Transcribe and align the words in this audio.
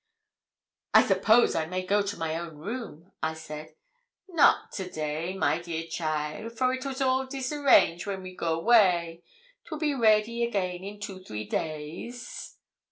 'I 0.95 1.03
suppose 1.03 1.53
I 1.53 1.67
may 1.67 1.85
go 1.85 2.01
to 2.01 2.17
my 2.17 2.35
own 2.35 2.55
room?' 2.57 3.11
I 3.21 3.35
said. 3.35 3.75
'Not 4.27 4.71
to 4.71 4.89
day, 4.89 5.35
my 5.35 5.59
dear 5.61 5.83
cheaile, 5.83 6.49
for 6.49 6.73
it 6.73 6.87
was 6.87 7.01
all 7.01 7.27
disarrange 7.27 8.07
when 8.07 8.23
we 8.23 8.35
go 8.35 8.57
'way; 8.59 9.21
'twill 9.63 9.77
be 9.79 9.93
ready 9.93 10.43
again 10.43 10.83
in 10.83 10.99
two 10.99 11.23
three 11.23 11.45
days.' 11.45 12.57